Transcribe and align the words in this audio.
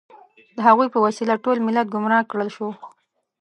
د 0.55 0.57
هغوی 0.67 0.87
په 0.91 0.99
وسیله 1.05 1.35
ټول 1.43 1.57
ملت 1.67 1.87
ګمراه 1.93 2.27
کړل 2.31 2.49
شو. 2.55 2.69